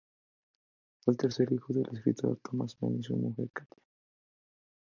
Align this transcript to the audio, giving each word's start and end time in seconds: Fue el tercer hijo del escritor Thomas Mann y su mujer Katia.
Fue 1.05 1.11
el 1.13 1.17
tercer 1.19 1.53
hijo 1.53 1.73
del 1.73 1.85
escritor 1.95 2.39
Thomas 2.43 2.75
Mann 2.81 2.97
y 2.99 3.03
su 3.03 3.15
mujer 3.15 3.51
Katia. 3.53 3.83